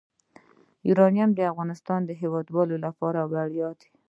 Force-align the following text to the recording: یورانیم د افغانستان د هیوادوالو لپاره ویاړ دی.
یورانیم 0.89 1.29
د 1.35 1.39
افغانستان 1.51 1.99
د 2.05 2.11
هیوادوالو 2.21 2.75
لپاره 2.85 3.19
ویاړ 3.31 3.71
دی. 3.81 3.89